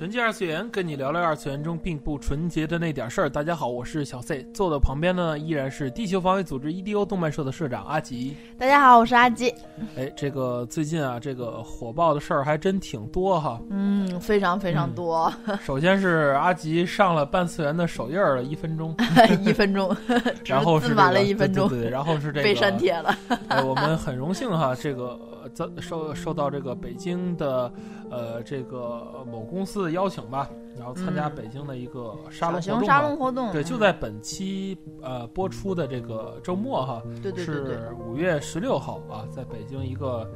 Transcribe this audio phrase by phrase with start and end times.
[0.00, 3.28] 纯洁二次元，跟你聊聊二次元中并不纯洁的那点事儿。
[3.28, 8.34] 大家好，我是小 C，坐的旁边呢依然是地球防卫组织 EDO 动漫社的社长阿吉。
[8.56, 9.52] 大家好，我是阿吉。
[9.98, 13.60] 哎，这个最近啊，这个火爆的事儿还真挺多哈。
[13.68, 15.30] 嗯，非常非常多。
[15.62, 18.96] 首先是阿吉上了半次元的首页了，一分钟，
[19.44, 19.94] 一分钟，
[20.46, 23.14] 然后是晚了一分钟，对对，然后是这个被删帖了。
[23.48, 25.20] 哎，我们很荣幸哈，这个
[25.52, 27.70] 遭受受到这个北京的
[28.10, 32.84] 呃这个某公司的邀请吧，然后参加北京的一个沙龙活动。
[32.84, 40.28] 沙龙活动，对，就在本期呃播出的这个周末哈，对对对，是五月十六号啊，在北京一个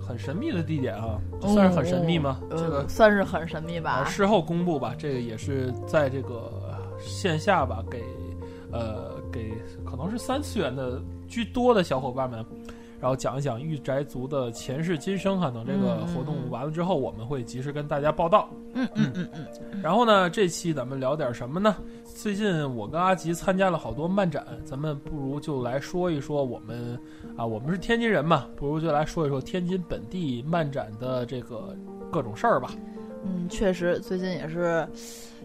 [0.00, 2.40] 很神秘的地点啊，算是很神秘吗？
[2.50, 4.04] 这个算是很神秘吧。
[4.04, 6.52] 事后公布吧，这个也是在这个
[6.98, 8.04] 线下吧，给
[8.70, 12.44] 呃给可能是三次元的居多的小伙伴们。
[13.00, 18.48] 然后讲一讲御宅族的前世今生哈，等这个活动完了之后，我们会及时跟大家报道。
[18.74, 19.46] 嗯嗯嗯嗯。
[19.82, 21.74] 然后呢，这期咱们聊点什么呢？
[22.04, 27.00] 最近我跟阿吉参加了好多漫展，咱们不如就来说一说我们
[27.36, 31.74] 啊，我们是天津人嘛，不如就来说一说天津本地漫展的这个
[32.12, 32.70] 各种事儿吧。
[33.24, 34.86] 嗯，确实，最近也是。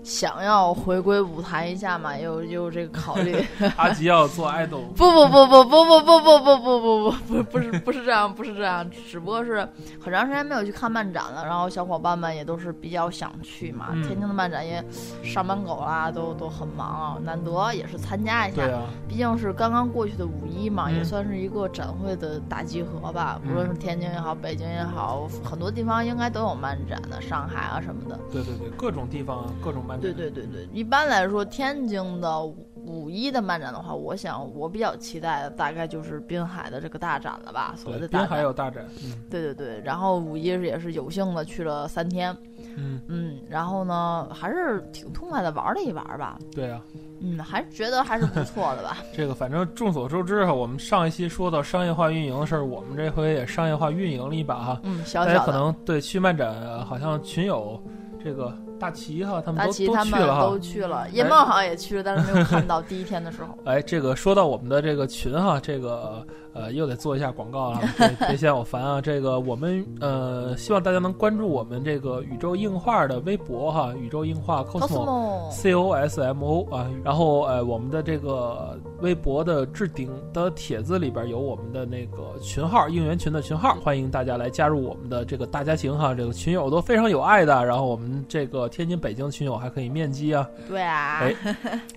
[0.06, 3.44] 想要回归舞台一下嘛，有有这个 考虑。
[3.76, 4.82] 阿吉要做爱豆？
[4.96, 9.68] 不不不不不不不不不不不不不不是不是这样，不是这样，只不过是
[10.00, 13.88] 很长时间没有去看漫展了，然后小伙伴们也都是比较想去嘛。
[14.04, 14.84] 天津的漫展也
[15.24, 18.62] 上班狗啦，都都很忙，难得也是参加一下。
[19.10, 23.42] 毕竟是刚刚过去的五一嘛，也算是一个展会的大集合吧。
[23.50, 28.20] 无论是天津也好，北京也好，很多地方应该都有漫展的，上海啊什么的。
[28.32, 29.95] 对对对，各种地方各种漫。
[30.02, 32.44] 对对对对，一般来说，天津的
[32.86, 37.74] 五一的漫展的话，我想我比较期待的大概就是滨海的这个大展了吧？
[37.78, 38.86] 所谓的滨海有大展，
[39.30, 39.82] 对对对。
[39.84, 42.36] 然后五一是也是有幸的去了三天，
[42.78, 46.38] 嗯嗯，然后呢还是挺痛快的玩了一玩吧。
[46.54, 46.80] 对啊，
[47.20, 48.98] 嗯，还是觉得还是不错的吧。
[49.16, 54.80] 这个反正众所周知哈，我们上一期说到商业化运营的事儿，我们这回也商业化运营了一把哈。
[54.84, 57.82] 嗯，小小大家可能对去漫展好像群友
[58.24, 58.56] 这个。
[58.80, 61.10] 大齐哈，他们都都去了哈，都去了。
[61.12, 63.58] 叶梦好像也去了，但是没有看到 第一天的时候。
[63.66, 67.82] 哎，这个说到我们的这个群哈，这个呃又得做一下广告了，
[68.28, 69.00] 别嫌我烦啊。
[69.00, 76.90] 这个我们呃希望大家能关注我们这个宇宙硬化的微博哈，宇宙硬化 cosmo c o s m o 啊。
[77.04, 86.14] 然后呃我们的这个微博的置顶的帖子里边有我们的那个群号应援群的群号，欢迎大家来加入我们的这个大家庭哈。
[86.16, 88.70] 这个群友都非常有爱的，然后我们这个。
[88.76, 90.50] 天津、北京群友还可以面基啊！
[90.68, 91.36] 对啊，哎，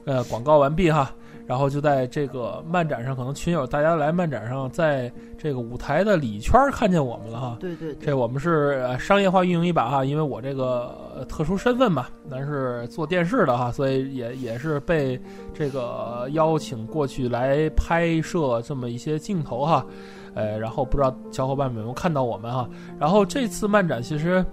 [0.05, 1.11] 呃，广告完毕哈。
[1.49, 7.57] 然后就在这个漫展上，可能群友大家来漫展上，在这个舞台的里圈看见我们了哈。
[7.59, 15.19] 对对，这我们是商业化运营一把哈，因为我这个特殊身份嘛，咱是做电视的哈，所以也也是被
[15.55, 19.87] 这个邀请过去来拍摄这么一些镜头哈。
[20.35, 22.69] 呃，然后不知道小伙伴们有没有看到我们哈？
[23.01, 24.45] 然后这次漫展其实。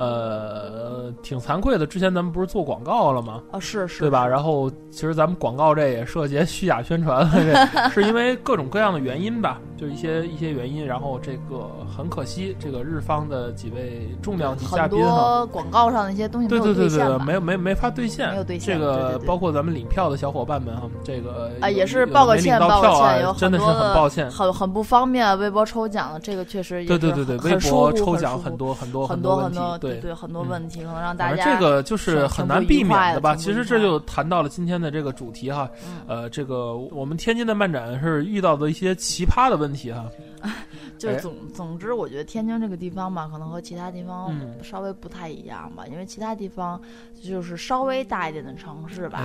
[0.00, 1.86] 呃，挺惭愧的。
[1.86, 3.42] 之前咱们不是做广告了吗？
[3.52, 4.26] 啊，是是，对吧？
[4.26, 7.30] 然后其实咱们广告这也涉及虚假宣传了，
[7.92, 10.86] 是因为各种各样的原因吧，就一些一些原因。
[10.86, 18.78] 然后这个很可惜，这个日方的几位重量级嘉宾哈，广告上的一些东西对对对对，没有没没法兑现，没有兑现。
[18.78, 25.38] 这个包括咱们领票的小伙伴们哈，这个啊也是报个歉，报个歉，有真的是很抱歉，很很不方便。
[25.38, 29.89] 微博抽奖这个确实对对对对，微博抽奖很多很多很多很多对。
[29.98, 33.34] 对很多问题，可能让大家这个就是很难避免的吧。
[33.34, 35.70] 其实这就谈到了今天的这个主题哈，
[36.06, 40.10] 呃，这个我们天津的漫展是遇到的一些奇葩的问题哈。
[40.98, 46.80] 就总总之，我觉得天津这个地方吧，可能和其他地方稍微不太一样吧，因为其他地方
[47.22, 49.24] 就是稍微大一点的城市吧，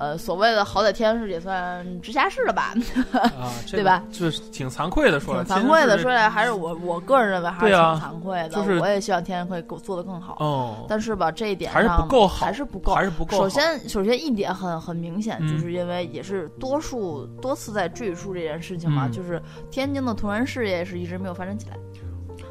[0.00, 2.72] 呃，所谓的好歹天津市也算直辖市了吧，
[3.70, 4.02] 对吧？
[4.10, 10.38] 就是挺惭愧的说，挺惭愧的说来，还是我我个人认为还是挺惭愧的，就是我也希望天津可以给我做的更好。
[10.40, 13.36] 哦，但是吧，这一点还是不够好，还是不够，还是不够。
[13.36, 19.38] 首先，首先一点很很明显，就是因为也是多数多次在赘述这件事情嘛，就是
[19.70, 21.76] 天津的同人事业是一直没有发展起来。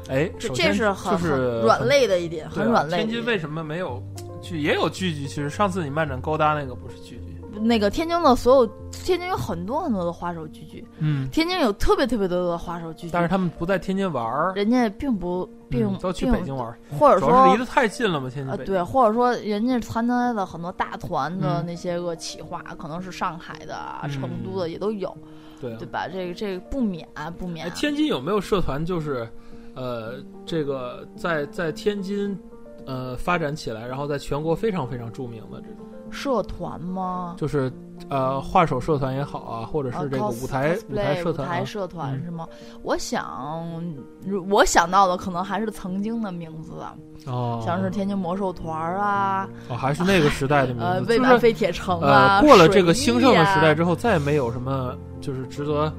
[0.08, 3.10] 哎，这这是很就是很软肋的一点，很软肋天。
[3.10, 4.00] 津为什么没有
[4.40, 4.60] 剧？
[4.60, 7.29] 也有剧剧，其实上次你漫展勾搭那个不是剧剧，
[7.60, 25.16] 那个天津的所有，天津有很多很多的花手聚聚，嗯，天津有特别特别多的花手聚聚，但是他们不在天津玩儿，人家并不并嗯都去北京玩儿，或者说离得太近了嘛，天津呃，对，或者说人家参加的很多大团的嗯那些个企划，可能是上海的、啊、成都的也都有，
[25.60, 26.06] 对啊对吧？
[26.08, 27.06] 这个这个不免
[27.38, 27.70] 不免哎，。
[27.70, 29.28] 天津有没有社团就是，
[29.74, 30.14] 呃，
[30.46, 32.38] 这个在在天津，
[32.86, 37.34] 呃，发展起来，然后在全国非常非常著名的这种，社团吗？
[37.38, 37.70] 就是
[38.08, 42.24] 呃，画手社团也好啊，或者啊是这个舞台、舞台社团、啊，舞台社团嗯。
[42.24, 42.48] 是吗？
[42.82, 43.82] 我想，
[44.24, 46.96] 如我想到的可能还是曾经的名字啊，
[47.26, 55.92] 哦，像是天津魔兽团啊，哦，还是那个时代的名呃，字，蔚就是蓝飞铁城啊，呃，过了这个兴盛的时代之后，再也没有什么就是值得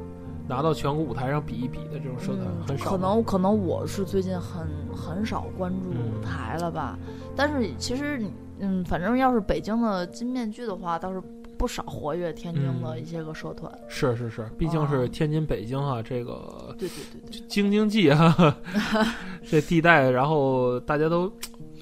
[0.52, 2.90] 拿到全国舞台上比一比的这种社团，嗯很少。
[2.92, 6.12] 可能可能我是最近很很少关注嗯。
[6.20, 7.00] 舞台了吧，
[7.38, 8.22] 但是其实
[8.60, 11.22] 嗯，反正要是北京的金面具的话，倒是
[11.58, 13.02] 不少活跃天津的嗯。
[13.02, 13.72] 一些个社团。
[13.88, 18.58] 是是是，毕竟哦是天津、北京啊，这个对对对对，京津冀啊，
[19.50, 21.32] 这地带，然后大家都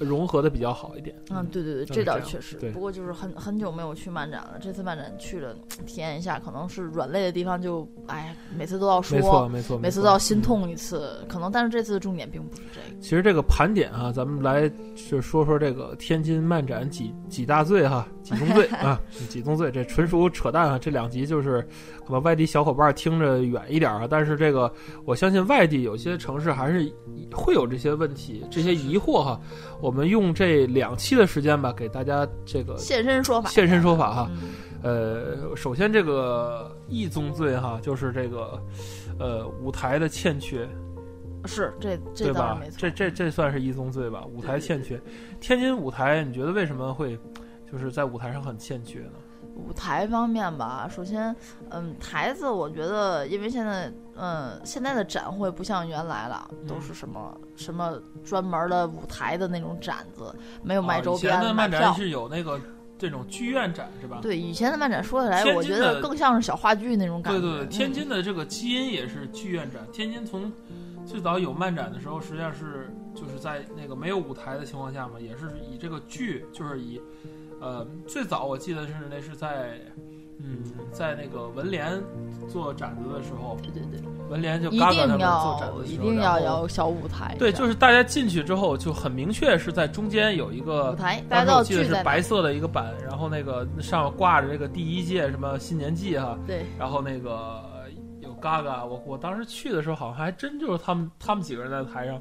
[0.00, 1.14] 融合的比较好一点。
[1.30, 2.56] 嗯，对对对，这倒确实。
[2.72, 5.54] 不过就是很很久没有去漫展了，这次漫展去了，
[5.86, 10.38] 体验一下，可能是软肋的地方就，哎，每次都要说，没错没错，每次都要心。
[10.38, 12.98] 嗯痛一次，可能，但是这次的重点并不是这个。
[12.98, 14.66] 其实这个盘点啊，咱们来
[14.96, 20.78] 就说说这个天津漫展几几大罪哈，几宗罪 啊，几宗罪，这纯属扯淡啊！
[20.78, 21.60] 这两集就是
[22.06, 24.72] 可能外地小伙伴听着远一点啊，但是这个
[25.04, 26.92] 我相信外地有些城市还是
[27.32, 29.40] 会有这些问题、这些疑惑哈。
[29.80, 34.30] 我们用这两期的时间吧，给大家这个现身说法，现身说法哈。
[34.30, 34.50] 嗯，
[34.82, 38.62] 呃，首先这个一宗罪哈，就是这个
[39.18, 40.68] 呃舞台的欠缺，
[41.46, 42.60] 是这这对吧。
[42.76, 44.24] 这这这算是一宗罪吧？
[44.26, 45.00] 舞台对对欠缺，
[45.40, 47.18] 天津舞台，你觉得为什么会
[47.70, 49.12] 就是在舞台上很欠缺呢？
[49.56, 51.34] 舞台方面吧，首先，
[51.70, 61.54] 嗯，台子我觉得，因为现在，嗯，现在的展会不像原来了，都嗯是什么什么专门的舞台的那种展子，没有卖周啊以前边、的。
[61.54, 62.58] 漫展是有那个
[62.96, 64.20] 这种剧院展是吧？
[64.22, 67.40] 对，以前的漫展说起来，我觉得更像是小话剧那种感觉。
[67.40, 69.82] 对对对，天嗯津的这个基因也是剧院展。
[69.92, 70.50] 天津从
[71.04, 77.00] 最早有漫展的时候，实际上是就是在那个没有舞台的情况下嘛，也是以这个剧，就是以
[77.60, 79.78] 呃最早我记得是那是在
[80.38, 82.02] 嗯在那个文联
[82.48, 87.36] 做展子的时候，对对对，文联就一嘎嘎他们定做展子的时候一定要然后有小舞台。
[87.38, 92.00] 对，就是大家进去之后就很明确是在中间有一个舞台，大家要当时我记得聚在那儿。
[92.00, 97.62] 是白色的一个板，然后那个上面挂着这个第一届什么新年季哈，对，然后那个
[98.40, 102.20] 有嘎嘎，我我当时去的时候好像还真就是他们他们几个人在台上，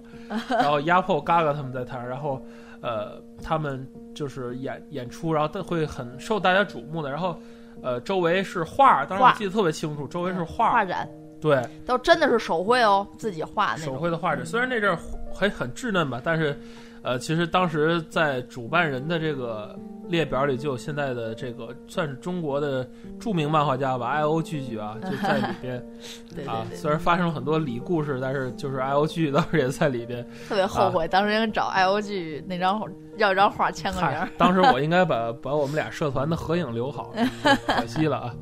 [0.49, 2.41] 然后压迫嘎嘎他们在台上，然后
[2.81, 7.39] 呃他们就是演演出，然后都会很受大家瞩目的，然后
[7.81, 11.07] 呃周围是画，当时我记得特别清楚，周围是画画，展，
[11.39, 13.93] 对都真的是手绘哦，自己画那手。
[13.93, 14.99] 绘的画展，虽然那阵儿
[15.33, 16.59] 还很稚嫩吧，但是
[17.01, 19.77] 呃其实当时在主办人的这个
[20.09, 22.89] 列表里就有现在的这个算是中国的
[23.19, 25.85] 著名漫画家吧，I O 聚聚啊就在里边。
[26.35, 30.25] 对对啊，虽然发生了很多李故事，但是就是 I O G 当时也在里边。
[30.47, 32.81] 特别后悔，当时应该找 I O G 那张
[33.17, 37.13] 要一张画签个名。，当时我应该把把我们俩社团的合影留好，
[37.67, 38.35] 可惜了啊，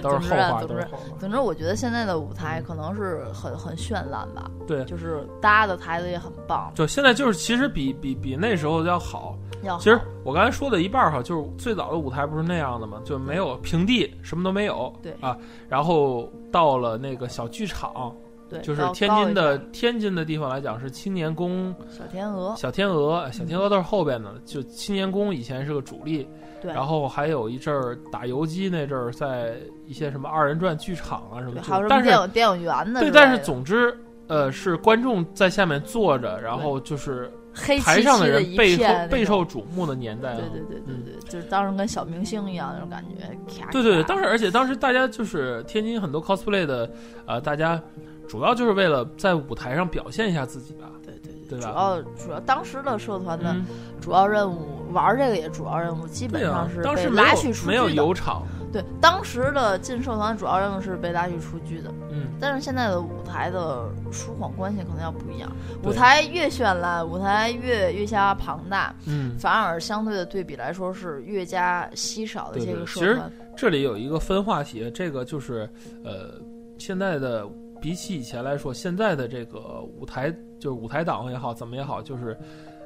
[0.00, 1.16] 都是后话，都是后话。
[1.18, 9.36] 总之，我觉得现在的舞台可能是很很绚烂吧，对，就是搭的台子也很棒，就现在就是其实比比比那时候要好。
[9.62, 14.92] 要好其实我刚才说的一半儿哈，就是最早的舞台不是那样的嘛，就没有平地，什么都没有。
[15.02, 15.36] 对啊，
[15.68, 18.14] 然后到了那个小剧场，
[18.48, 26.28] 对，就是天津的天津的地方来讲是青年宫、小天鹅，小天鹅，小天鹅都是后边的，就青年宫以前是个主力。
[26.62, 40.36] 对，然后还有一阵儿打游击那阵儿，在一些什么二人转剧场啊什么，就，还有什么但是电影电影园的对，但是总之，呃，是观众在下面坐着，然后就是台上的人备受备受瞩目的年代、啊。
[40.36, 43.24] 对对对对嗯对，就是当时跟小明星一样那种感觉，
[43.62, 46.90] 咔对对对，当时而且当时大家就是天津很多 cosplay 的，
[47.26, 47.80] 呃，大家
[48.28, 53.64] 主要就是为了在舞台上表现一下自己吧，对对对吧主要主要当时的社团的嗯，
[54.00, 58.02] 主要任务，玩这个也主要任务，基本上是，当被时没有拉去没有剧的。
[58.02, 65.50] 油场，对，当时的进社团主要任务是被拉去出剧的，嗯，但是现在的舞台的疏缓关系可能要不一样，
[65.82, 73.32] 舞台越绚烂，舞台越越加庞大，嗯，反而相对的对比来说是越加稀少的这个对对其实社团。
[73.56, 75.68] 这里有一个分话题，这个就是
[76.04, 76.40] 呃，
[76.78, 77.44] 现在的
[77.80, 82.38] 比起以前来说，现在的这个舞台就是舞台党也好，怎么也好，就是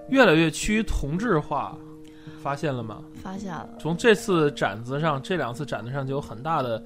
[0.08, 1.76] 越来越趋于同质化，
[2.42, 2.98] 发现了吗？
[3.22, 3.68] 发现了。
[3.78, 6.82] 从这次展子上，这两次展子上就有很大的，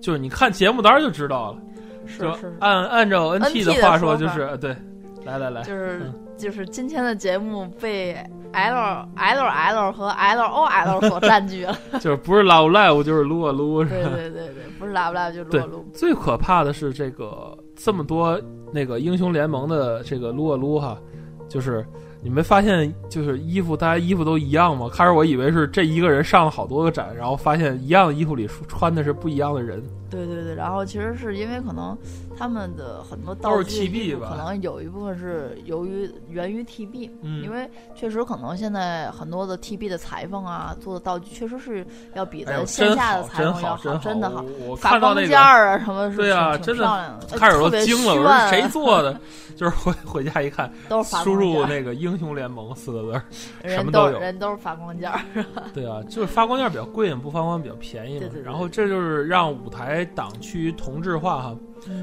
[0.00, 1.58] 就是你看节目单就知道了。
[2.06, 2.56] 是是。
[2.60, 4.76] 按按照 NT 的话说，就是对，
[5.24, 8.14] 来来来，就是就是今天的节目被
[8.52, 11.78] L L L 和 L O L 所占据了。
[12.00, 14.10] 就是不是 Love Live 就是撸啊撸，是吧？
[14.14, 15.86] 对对对对，不是 Love Live 就撸啊撸。
[15.92, 18.40] 最可怕的是这个这么多
[18.72, 20.98] 那个英雄联盟的这个撸啊撸哈，
[21.48, 21.86] 就是。
[22.22, 24.88] 你没发现就是衣服，大家衣服都一样吗？
[24.88, 29.82] 开始我以为是这一个人上了好多个展，然后发现一样的衣服里穿的是不一样的人。
[30.12, 31.96] 对对对，然后其实是因为可能
[32.38, 37.10] 他们的很多道具可能有一部分是由于源于 TB，
[37.42, 44.44] 因为确实可能现在很多的 TB 的裁缝啊做的道具确实是要比在线下的裁缝要好，真的好。
[44.76, 49.18] 发光件儿啊什么，对啊，真的开始都惊了，我说谁做的？
[49.54, 55.20] 就是回回家一看，都是输入那个英雄联盟四个字，什么都有，人都是发光件儿。
[55.72, 58.26] 对啊，就是发光件比较贵，不发光比较便宜嘛。
[58.42, 60.01] 然后这就是让舞台。
[60.04, 61.56] 党趋于同质化哈，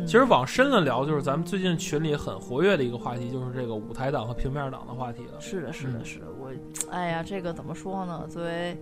[0.05, 5.39] 其实往深了聊，就是咱们最近群里很活跃的一个话题，就是这个舞台党和平面党的话题了。
[5.39, 6.25] 是的，是的，是的。
[6.39, 6.51] 我，
[6.91, 8.25] 哎呀，这个怎么说呢？
[8.29, 8.77] 作为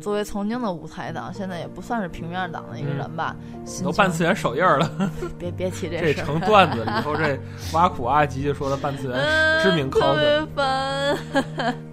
[0.00, 3.36] 作为曾经的舞台党，现在也不算是平面党的一个人吧，
[3.84, 4.90] 都半次元手印了。
[5.38, 7.38] 别别提这这成段子，以后这
[7.74, 10.00] 挖苦阿吉就说的半次元知名 cos。
[10.00, 11.89] 特别烦。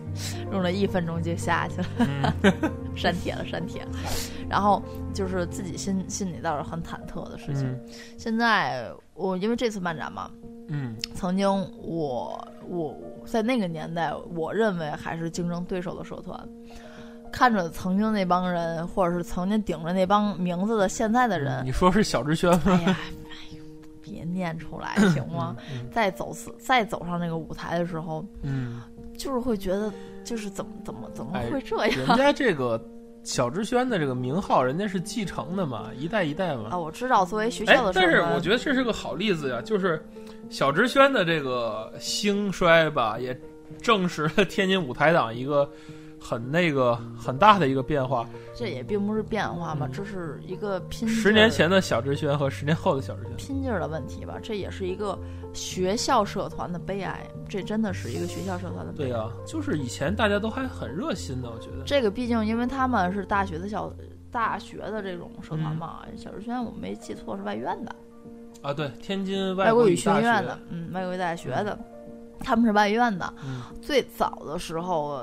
[0.51, 2.33] 用了一分钟就下去了，
[2.95, 3.89] 删帖了，删帖了。
[4.50, 4.81] 然后
[5.13, 7.79] 就是自己心心里倒是很忐忑的事情。
[8.17, 10.31] 现在我因为这次漫展嘛，
[10.69, 11.50] 嗯，曾经
[11.81, 12.95] 我我
[13.25, 16.39] 在那个年代，我认为还是竞争对手的社团，
[17.31, 22.62] 看着曾经那帮人，或者是曾经顶着那帮名字的现在的人，你说是小志轩吗？
[22.67, 22.97] 哎呀，
[23.29, 23.63] 哎呦，
[24.01, 25.57] 别念出来行吗？
[25.91, 28.81] 再走次再走上那个舞台的时候，嗯。
[29.17, 29.91] 就是会觉得，
[30.24, 31.97] 就是怎么怎么怎么会这样？
[31.97, 32.79] 人家这个
[33.24, 36.69] 小之轩的这个名号，人家是继承的嘛，一代一代嘛。
[36.71, 40.01] 啊，我知道，作为学校的，但是我觉得这是个好例子呀，就是
[40.50, 43.38] 小之轩的这个兴衰吧，也
[43.81, 45.69] 证实了天津舞台党一个。
[46.19, 51.07] 很那个很大的一个变化，这也并不是变化嘛，这是一个拼。
[51.07, 55.17] 十年前的小志轩和十年后的小志轩，拼劲儿的问题吧，这也是一个
[55.53, 59.09] 学校社团的悲哀，这真的是一个学校社团的悲哀。
[59.09, 61.83] 对啊，就是以前大家都还很热心的，我觉得。
[61.86, 63.93] 这个毕竟因为他们是大学的小
[64.31, 67.95] 大学的这种社团嘛，小志轩我没记错是外院的。
[68.62, 71.77] 啊，对，天津外国语学院的，嗯，外国语大学的，
[72.39, 73.33] 他们是外院的。
[73.81, 75.21] 最早的时候。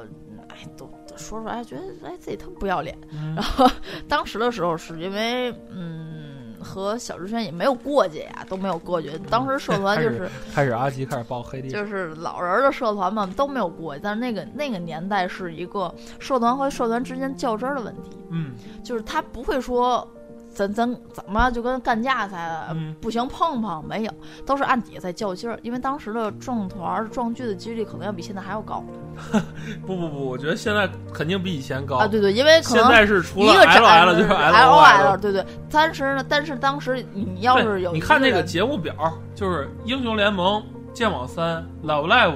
[0.54, 2.96] 哎，都说出来，觉得哎自己特不要脸。
[3.34, 3.68] 然后
[4.08, 9.18] 当时的时候，是因为嗯和小志轩也没有过节呀，都没有过节。
[9.30, 14.00] 当时社 团就是开始阿吉开始报黑地，就是老人的社团嘛都没有过节。
[14.02, 18.16] 但是那个那个年代是一个社团和社团之间较真儿的问题。
[18.30, 20.06] 嗯，就是他不会说。
[20.54, 22.76] 咱咱怎么就跟干架似的？
[23.00, 24.12] 不行，碰碰没有，
[24.46, 25.58] 都是按底下在较劲儿。
[25.62, 28.84] 因为当时的撞团撞剧的几率可能要比现在还要高。
[29.87, 32.06] 不不不，我觉得现在肯定比以前高啊！
[32.06, 35.44] 对对，因为可能现在是除了 L L 就是 L O L，对对。
[35.70, 38.94] 但是呢，但是当时你要是有你看那个节目表，
[39.34, 42.34] 就是英雄联盟、剑网三、Love Live、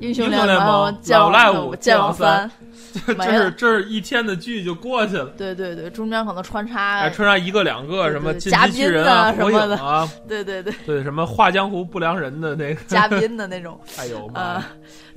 [0.00, 2.50] 英雄联盟、Love Live、剑网三。
[3.06, 5.26] 这是这是一天的剧就过去了。
[5.38, 13.78] 对对对，中间可能穿插穿插一个两个什么金机器人啊、火影啊，对对对对，什么画江湖不良人的那个嘉宾的那种。
[13.96, 14.64] 哎呦妈！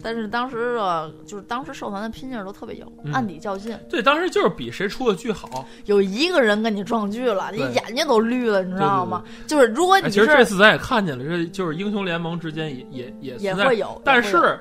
[0.03, 3.77] 但是当时啊，就是当时社团的拼劲儿都特别有，暗底较劲。
[3.89, 5.65] 对，当时就是比谁出的剧好。
[5.86, 9.24] 有一个人跟你撞剧了，你眼睛都绿了，你知道吗？
[9.48, 14.60] 就是如果你其实这次咱也看见了，这就是英雄联盟之间也也也也会有，但是。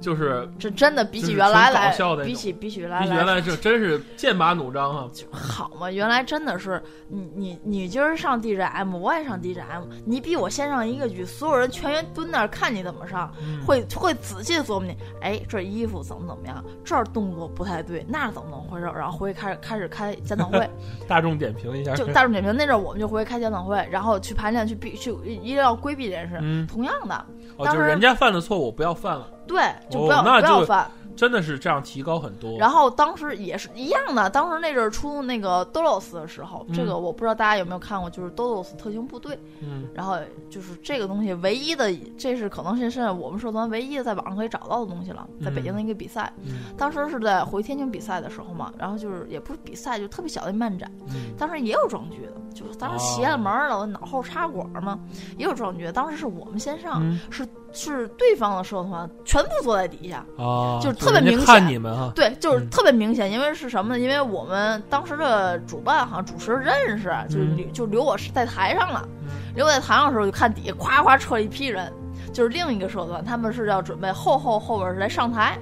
[0.00, 5.10] 就是这真的比起原来来，比起比起原来，原来这真是剑拔弩张啊！
[5.30, 13.32] 好嘛，原来真的是你你你今儿上 DJM，我也上 DJM，你比我先上一个局，所有人全员蹲那儿看你怎么上，
[13.66, 18.84] 会会仔细琢磨你，哎，这衣服怎么怎么样，这儿动作不太对，那怎么怎么回事？
[18.96, 20.68] 然后回去开始开始开检讨会，
[21.08, 26.38] 大众点评一下，就大众点评那阵儿我们就回去开检讨会，然后去排练，去必去一定要规避这件事。
[26.66, 27.26] 同样的，
[27.58, 29.28] 就是人家犯的错误不要犯了。
[29.48, 32.56] 对，就不要不要犯，真的是这样提高很多。
[32.58, 39.36] 然后当时也是一样的，当时那阵儿出那个 DOS 的时候，这个我不知道大家有没有看过，就是 DOS 特型部队。
[39.60, 39.88] 嗯。
[39.94, 40.16] 然后
[40.48, 46.32] 就是这个东西唯一的，这是可能是现在我们社团唯一的在网上可以找到的东西了，在北京的一个比赛。
[46.44, 46.74] 嗯。
[46.76, 50.88] 当时是在回天津比赛的时候嘛，然后就是也不是比赛，就特别小的漫展。
[51.08, 51.34] 嗯。
[51.36, 54.98] 当时也有装具的，就当时邪了门了，我脑后插管嘛，
[55.36, 55.92] 也有这种觉。
[55.92, 61.46] 当时是我们先上，是是对方的社团全部坐在底下啊，就是特别明显。
[61.46, 63.98] 看你们哈，对，就是特别明显，因为是什么呢？
[63.98, 69.06] 因为我们当时的主办好像主持认识，就留就留我是在台上了，
[69.54, 71.92] 留我在台上的时候就看底下夸夸撤了一批人，
[72.32, 75.58] 就是另一个社团，他们是要准备后后后边是来上台。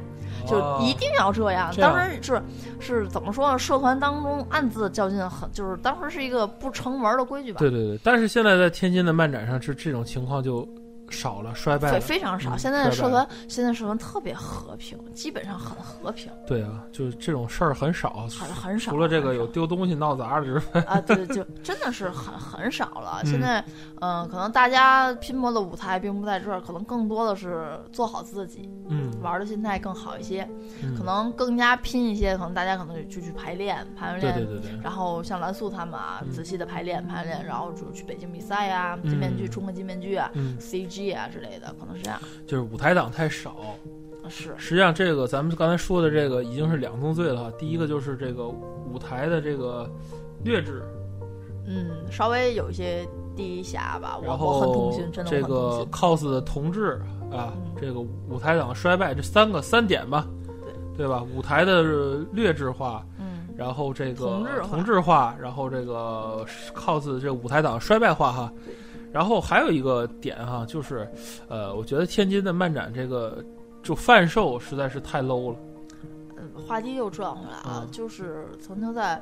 [0.47, 1.71] 就一定要这样。
[1.77, 2.43] 当时是
[2.81, 3.59] 是怎么说呢？
[3.59, 7.59] 社团当中暗自较劲，很就是当时是一个不成文的规矩吧。
[7.59, 8.01] 对对对。
[8.03, 10.67] 但是现在在天津的漫展上，是这种情况就。
[11.11, 12.57] 少了，衰败对非常少。
[12.57, 16.31] 现在的社团，现在社团特别和平，基本上很和平。
[16.47, 18.91] 对啊，就是这种事儿很少，很很少。
[18.91, 23.21] 除了这个有丢东西闹砸的之外，啊，对，就真的是很很少了。
[23.25, 23.65] 现在，
[24.01, 30.49] 嗯，可能大家拼搏的舞台并不在这儿，可能更多的是做好自己，嗯，玩的心态更好一些，
[30.99, 32.37] 可能更加拼一些。
[32.37, 34.81] 可能大家可能就去排练，排完练，对对对对。
[34.83, 40.96] 然后像蓝素他们啊，仔细的排练排练，然后就去北京比赛呀，金面具冲个金面具啊，CG。
[41.13, 43.57] 啊之类的，可能是这样，就是舞台党太少，
[44.29, 44.55] 是。
[44.57, 47.51] 实际上，这个咱们刚才说的这个已经是两宗罪了。
[47.53, 49.91] 第一个就是这个舞台的这个
[50.45, 50.83] 劣质，
[51.67, 54.19] 嗯，稍微有一些低下吧。
[54.25, 57.01] 然后，很痛心，真的这个 cos 的同志
[57.31, 60.27] 啊，这个舞台党衰败，这三个三点吧，
[60.97, 61.23] 对对吧？
[61.35, 61.83] 舞台的
[62.33, 68.53] 劣质化，嗯，然后这个同质化，然后这个 cos 这舞台党衰败化哈。
[69.17, 71.09] 然后还有一个点哈，就是，
[71.49, 73.43] 呃，我觉得天津的漫展这个
[73.83, 75.57] 就贩售实在是太 low 了。
[76.37, 79.19] 嗯，话题又转回来啊，就是曾经在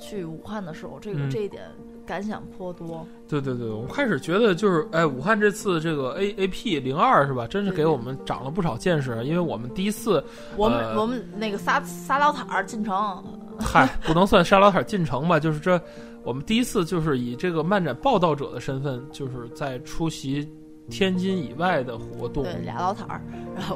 [0.00, 1.62] 去武汉的时候，这个这一点
[2.04, 3.06] 感想颇多。
[3.28, 7.46] 对对对，我们开始觉得就是，哎，武汉这次这个 A A P 零二是吧？
[7.46, 10.24] 真是给我们长了不少见识，因为我们第一次，
[10.56, 13.22] 我们我们那个撒撒老塔进城，
[13.60, 15.80] 嗨，不能算沙老塔进城吧，就是这。
[16.26, 20.46] 我们第一次就是以这个漫展报道者的身份，就是在出席
[20.90, 22.42] 天津以外的活动。
[22.42, 23.22] 对，俩老坦儿，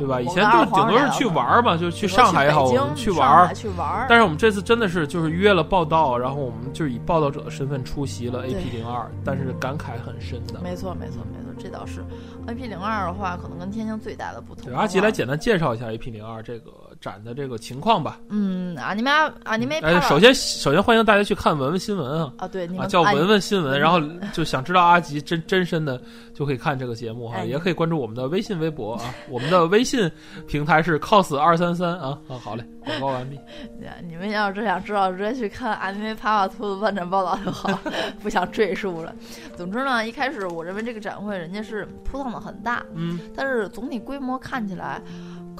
[0.01, 0.21] 对吧？
[0.21, 3.55] 以前就顶多是去玩儿嘛，就去上海也好，我们去玩儿。
[3.55, 4.07] 去玩儿。
[4.09, 10.61] 但是我们这次真的是就是约了报道，然后我们就是以报道者的身份出席了 AP 零二，但是感慨很深的。
[10.61, 12.01] 没错，没错，没错，这倒是
[12.49, 14.75] AP 零二的话，可能跟天津最大的不同。
[14.75, 16.73] 阿吉来简单介绍一下 AP 零二这个。
[17.01, 23.99] 展的这个情况吧，嗯啊，你们啊，你们哎，首先首先欢迎大家去看文文新闻啊啊，对，啊叫文文新闻，然后
[24.33, 26.01] 就想知道阿吉真真身的
[26.35, 30.11] 就可以看这个节目哈，也可以关注我们的微信微博啊， 我们的微信
[30.47, 33.39] 平台是 cos 二三三啊啊，好嘞， 广告完毕。
[34.07, 37.69] 你们要是想知道，直接去看阿尼梅帕瓦兔的漫展报道就好，
[38.23, 39.15] 不想赘述了。
[39.57, 45.01] 总之呢，一开始我认为这个展会人家是铺腾的很大，嗯，但是总体规模看起来。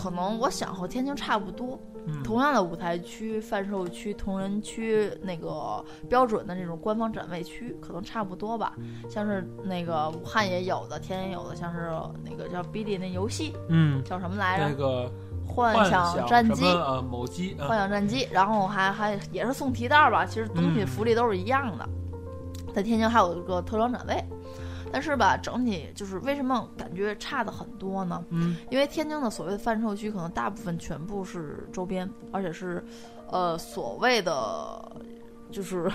[0.01, 1.79] 可能我想和天津差不多，
[2.25, 8.73] 同样的舞台区、贩售区、同仁区，那个标准的那种官方展位区，可能差不多吧。
[9.11, 11.91] 像是那个武汉也有的，天津有的，像是
[12.25, 14.69] 那个叫 B 哩那游戏，嗯，叫什么来着？
[14.71, 15.13] 那个
[15.47, 18.27] 幻想战机，呃，某机，幻想战机。
[18.33, 21.87] 然后还还也是送提袋吧，其实东西福利都是一样的。
[22.73, 24.25] 在天津还有一个特装展位。
[24.93, 28.25] 但是吧，整体就是为什么感觉差的很多呢？
[28.31, 32.85] 嗯，因为天津的所谓的贩售区，可能大部分全部是周边，而且是，
[33.31, 34.93] 呃，所谓的
[35.51, 35.91] 就是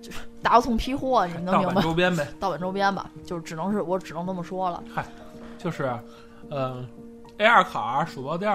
[0.00, 1.82] 就是大葱批货，你们能明白？
[1.82, 4.82] 周边呗，盗版周边吧，就只能是我只能这么说了。
[4.94, 5.04] 嗨，
[5.58, 5.92] 就是，
[6.48, 6.86] 呃
[7.38, 8.52] ，AR 卡、鼠标垫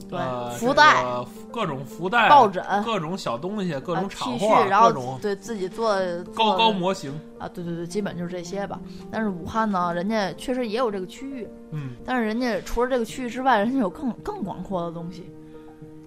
[0.00, 0.50] 儿。
[0.50, 1.04] 对，福袋，
[1.50, 5.96] 各种福袋、抱枕，各种小东西，各种厂货，各种对自己做
[6.34, 8.78] 高高模型啊，对对对，基本就是这些吧。
[9.10, 15.30] 但是武汉呢，人家确实也有这个区域，嗯，但是人家除了这个区域之外，人家有更更广阔的东西。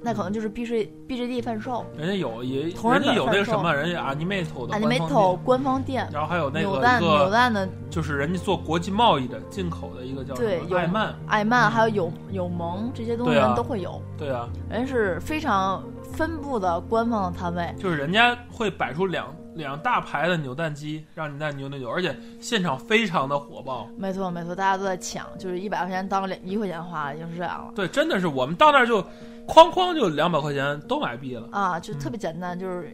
[0.02, 29.04] 那可能就是 B G B G D 贩售，人家有也，人家有那个什么，人家 Animate 的 Animate 官方店，然后还有那个扭蛋扭蛋的，就是人家做国际贸易的进口的一个叫对艾曼艾曼，还有有有盟这些东西人都会有，对啊，人是非常分布的官方的摊位，就是人家会摆出两两大排的扭蛋机，让你在扭扭扭，而且现场非常的火爆，没错没错，大家都在抢，就是一百块钱当两一块钱花，已经是这样了，对，真的是我们到那儿就。
[29.48, 31.80] 哐哐就两百块钱都买币了啊！
[31.80, 32.94] 就特别简单，就是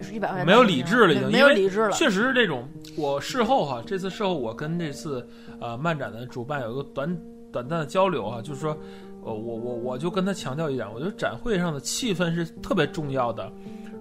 [0.00, 0.46] 是一百块钱。
[0.46, 1.90] 没有理智了，已经没有理智了。
[1.90, 2.66] 确实是这种。
[2.96, 5.28] 我事后哈，这次事后我跟这次
[5.60, 7.14] 呃漫展的主办有一个短
[7.52, 8.70] 短暂的交流哈，就是说，
[9.22, 13.52] 呃，我我我就跟他强调一点，我觉得展会上的气氛是特别重要的。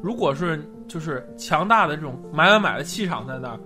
[0.01, 3.59] 如果是就是强大的这种买买买的气场在那儿，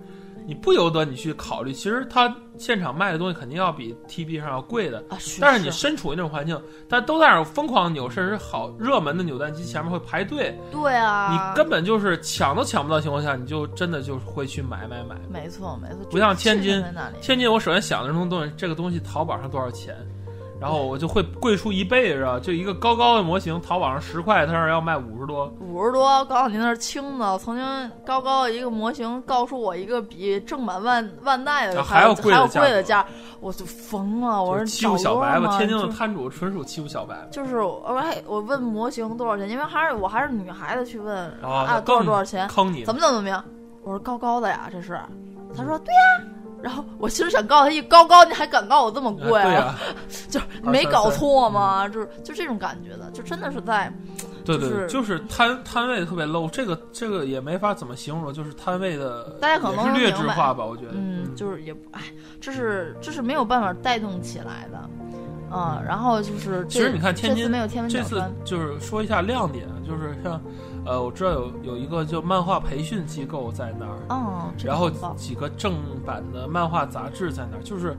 [0.46, 5.04] 你不由得你去考虑，其实他现场卖的东西肯定要比 TB 上要贵的。
[5.08, 6.56] 啊，是但是你身处于那种环境，
[6.88, 15.16] 大家都在那儿疯狂扭，甚至好热门的扭蛋机前面会排队，对啊，你根本就是抢都抢不到情况下，你就真的就是会去买买买。
[15.28, 16.80] 没错没错，不像天津
[17.20, 19.96] 天津，我首先想的这种东西，这个东西淘宝上多少钱，
[20.58, 22.40] 然后我就会贵出一倍，是吧？
[22.40, 25.52] 就一个高高的模型，淘宝上十块，他那儿要卖五十多。
[25.60, 27.38] 五十多，告诉你那是轻的。
[27.38, 33.06] 曾经高高的一个模型，告诉我一个比正版万万代的啊还要要还要贵的价贵的价，
[33.40, 34.42] 我就疯了。
[34.42, 37.14] 我说就是欺负小白吧，天津的摊主纯属欺负小白。
[37.30, 43.44] 就是我还我问模型多少钱，因为还是我还是女孩子去问哦啊多少多少钱，坑你怎么怎么怎么样？
[43.84, 44.98] 我说高高的呀，这是。
[45.56, 46.26] 他说对呀、
[46.66, 49.40] 然后我其实想告诉他一高高，你还敢告我这么啊贵？
[49.40, 49.76] 对呀、
[50.28, 51.88] 就是没搞错吗？
[51.88, 53.88] 就是就这种感觉的，就真的是在
[54.44, 60.94] 对对，就是就是摊摊位特别 low，这个这个也没法怎么形容，就是摊位的，大家可能也是劣能明白质化吧，我觉得。
[60.94, 62.02] 嗯，就是也不哎，
[62.40, 64.90] 这是这是没有办法带动起来的，
[65.52, 70.42] 嗯，然后就是其实你看天津没有天文这次，就是说一下亮点，就是像，
[70.86, 77.96] 呃，我知道有有一个就漫画培训机构在那儿，嗯，这个然后几个正版的漫画杂志在那儿，就是，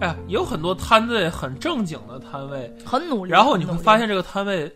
[0.00, 4.72] 哎呀，有很多摊位很正经的摊位，很努力，然后你会发现这个摊位，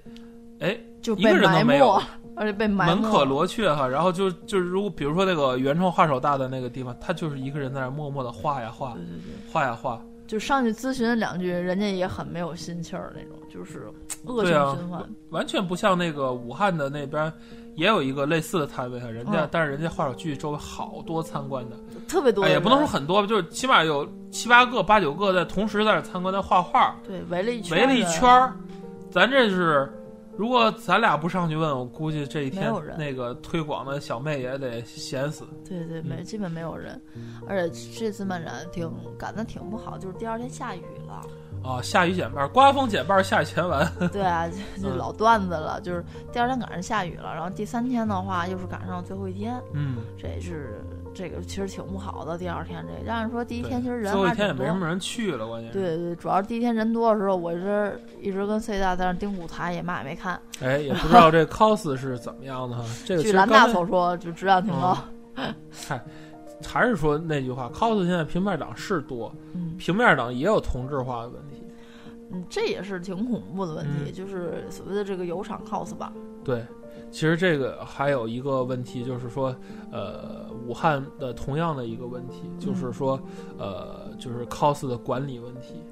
[0.61, 1.99] 哎，就一个人都没有，
[2.37, 13.91] 而且被埋没门可罗雀哈，然后就就是如果比如说那个原创画手大的那个地方，他就是一个人在那儿默默的画呀画对，对对，画呀画，就上去咨询两句，人家也很没有心气儿那种，就是
[14.25, 15.03] 恶性循环。
[15.31, 17.33] 完全不像那个武汉的那边
[17.75, 21.77] 也有一个类似的摊位哈，人家、嗯但是人家画手剧周围好多参观的，
[22.09, 28.53] 特别多哎，也不能说很多吧，就是起码有七八个、八九个在同时在那参观在画画，对围了一圈，围了一圈儿。
[29.11, 29.93] 咱这是，
[30.37, 35.47] 如果咱俩不上去问，我估计这一天那个推广的小妹也得闲死。
[35.69, 36.25] 对对，没嗯。
[36.25, 37.01] 基本没有人，
[37.47, 41.23] 而且这次漫展挺赶的挺不好，就是第二天下雨了。
[41.63, 43.91] 啊，下雨减半，刮风减半，下雨全完。
[44.13, 44.47] 对啊，
[44.83, 52.37] 就老段子了，就是第二天赶上下雨了，然后第三天的话又是赶上最后一天，嗯，这也是这个其实挺不好的。
[52.37, 54.47] 第二天这，但是说第一天其实人最后一还挺多。
[54.47, 55.79] 天也没什么人去了，关键是。
[55.79, 60.39] 对对，主要是第一天人多的时候，我这一直跟 C 大在那盯舞台，也嘛也没看。
[60.61, 62.85] 哎，也不知道这 cos 是怎么样的哈。
[63.07, 64.99] 这个 据兰大所说，就质量挺高。
[65.71, 66.01] 嗨
[66.67, 71.63] 还是说那句话，cos 现在平面党是多，嗯平面党也有同质化的问题。
[72.35, 76.13] 嗯，这也是挺恐怖的问题，嗯就是所谓的这个有场 cos 吧。
[76.43, 76.63] 对，
[77.11, 79.55] 其实这个还有一个问题，就是说，
[79.91, 83.19] 呃，武汉的同样的一个问题，就是说，
[83.59, 85.83] 呃，就是 cos 的管理问题，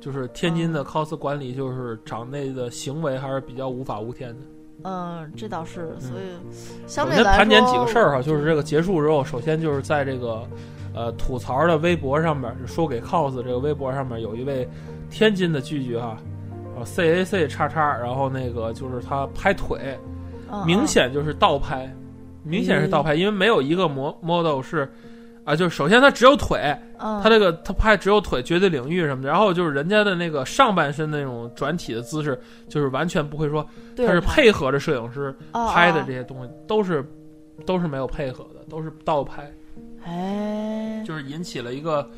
[0.00, 4.40] 就是天津的 cos 管理，就是场内的行为还是比较无法无天的。
[4.84, 10.48] 嗯，这倒是，所以嗯首相对来说，先盘点几个事儿哈，就是这个结束之后，首先就是在这个
[10.94, 14.66] 呃吐槽的微博上面，就说给 cos 这个微博上面有一位
[15.10, 16.16] 天津的聚聚哈，
[16.78, 19.98] 啊 C A C 叉叉，然后那个就是他拍腿，
[20.50, 21.92] 嗯明显就是倒拍，
[22.42, 24.90] 明显是倒拍，因为没有一个模 model 是
[25.44, 33.66] 啊，就是首先他只有腿，嗯，他这个他拍只有腿，绝对领域什么的，然后就是人家的那个上半身那种转体的姿势，就是完全不会说
[33.96, 36.04] 他是配合着摄影师哦拍的哦。
[36.06, 37.04] 这些东西，都是
[37.64, 39.50] 都是没有配合的，都是倒拍，
[40.04, 42.08] 哎，就是引起了一个。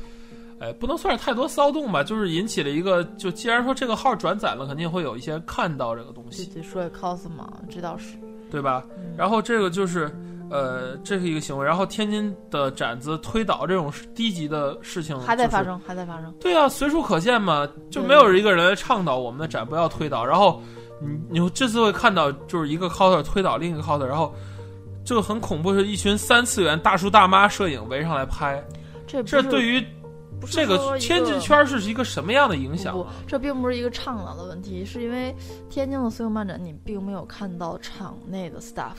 [0.60, 8.16] 哎，不能算是太多骚动吧，就是引起了一个，就既然说这个号转载了，肯定会有一些人看到这个东对西，对，说给 cos 嘛，这倒是。
[8.50, 8.84] 对吧？
[8.98, 10.10] 嗯然后这个就是，
[10.50, 11.64] 呃，这是一个行为。
[11.64, 16.32] 然后天津的展子推倒这种低级的事情就是还在发生，还在发生。
[16.40, 20.26] 对啊，随处可见嘛，就没有一个人来倡导我们的展不要推倒。
[20.26, 20.60] 然后
[21.00, 24.34] 你你这次会看到，就是一个 coser 推倒另一个 coser，然后
[25.04, 28.62] 这个很恐怖，是一群三次元大叔大妈摄影围上来拍。
[29.06, 29.84] 这这对于
[30.40, 33.12] 不是这个天津圈是一个什么样的影响不啊？
[33.22, 35.34] 不，这并不是一个倡导的问题，是因为
[35.68, 38.96] 天津的所有漫展你并没有看到场内的 staff。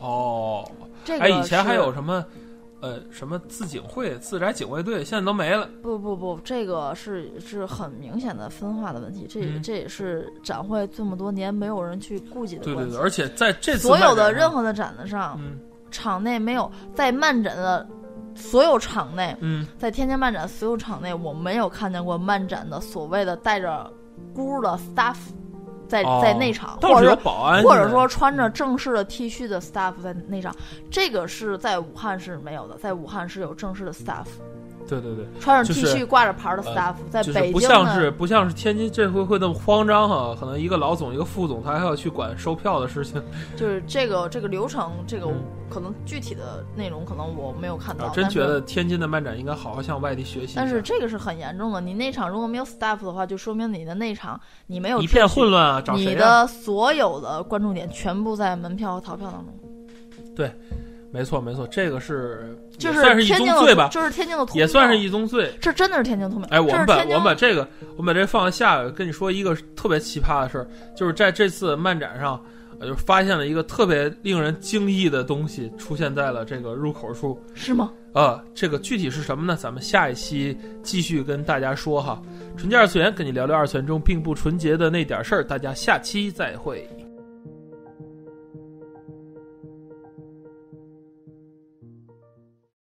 [0.00, 0.68] 哦，
[1.04, 2.24] 这个哎，以前还有什么？
[2.80, 5.66] 呃，什么自警会、自宅警卫队，现在都没了。
[5.82, 15.58] 不不不，这个是是很明显的分化的问题，这、嗯这也是展会这么多年没有人去顾及的对对对，而且在这所有的任何的展子上，嗯
[15.90, 17.88] 场内没有在漫展的
[18.34, 19.66] 所有场内，嗯。
[19.78, 23.90] 在天津漫展所有场内，我没有看见过漫展的所谓的带着
[24.34, 25.16] 箍的 staff
[25.86, 30.54] 在、哦在内场，或者说保安，或者说穿着正式的 T 恤的 staff 在内场，
[30.90, 34.24] 这个是在武汉是没有的，在武汉是有正式的 staff，
[34.88, 43.22] 对对对，穿着 T 恤挂着牌儿的呃 staff，、在就是北京不像是不像是天津这回会那么慌张哈，可能一个老总一个副总他还要去管售票的事情，
[43.56, 50.52] 就是这个这个流程，这个嗯可能具体的内容可能我没有看到，我真觉得天津的漫展应该好好向外地学习。
[50.56, 56.42] 但是这个是很严重的，你那场如果没有 staff 的话，就说明你的那场你没有一片混乱啊，找你谁啊？
[56.42, 59.54] 的所有的关注点全部在门票和逃票当中，
[61.14, 65.48] 没错没错，这个是就也算是一宗罪吧，就是天津的通也算是一宗罪。
[65.60, 66.48] 这真的是天津通票。
[66.50, 72.44] 哎，我们把我们把这个我们把这放在下边，跟你说一个特别奇葩的事儿，就是在这次漫展上，
[72.80, 77.40] 呃，就发现了一个特别令人惊异的东西出现在了这个入口处。
[77.54, 77.92] 是吗？
[78.12, 79.56] 呃，这个具体是什么呢？
[79.56, 82.20] 咱们下一期继续跟大家说哈。
[82.56, 86.84] 纯洁二次元跟你聊聊二次元中并不纯洁的那点事儿，大家下期再会。